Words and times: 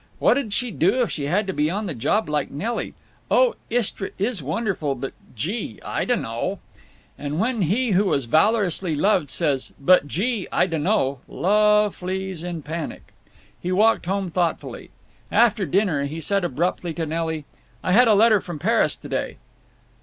"What 0.17 0.33
'd 0.33 0.51
she 0.51 0.71
do 0.71 1.03
if 1.03 1.11
she 1.11 1.25
had 1.27 1.45
to 1.45 1.53
be 1.53 1.69
on 1.69 1.85
the 1.85 1.93
job 1.93 2.27
like 2.27 2.49
Nelly?… 2.49 2.95
Oh, 3.29 3.53
Istra 3.69 4.09
is 4.17 4.41
wonderful. 4.41 4.95
But—gee!—I 4.95 6.05
dunno—" 6.05 6.57
And 7.19 7.39
when 7.39 7.61
he 7.61 7.91
who 7.91 8.11
has 8.13 8.25
valorously 8.25 8.95
loved 8.95 9.29
says 9.29 9.73
"But—gee!—I 9.79 10.65
dunno—" 10.65 11.19
love 11.27 11.95
flees 11.95 12.41
in 12.41 12.63
panic. 12.63 13.13
He 13.61 13.71
walked 13.71 14.07
home 14.07 14.31
thoughtfully. 14.31 14.89
After 15.31 15.67
dinner 15.67 16.05
he 16.05 16.19
said 16.19 16.43
abruptly 16.43 16.95
to 16.95 17.05
Nelly, 17.05 17.45
"I 17.83 17.91
had 17.91 18.07
a 18.07 18.15
letter 18.15 18.41
from 18.41 18.57
Paris 18.57 18.95
to 18.95 19.07
day." 19.07 19.37